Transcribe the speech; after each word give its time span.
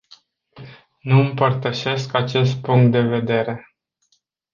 Nu 1.01 1.19
împărtășesc 1.19 2.13
acest 2.13 2.61
punct 2.61 2.91
de 2.91 3.01
vedere. 3.01 3.75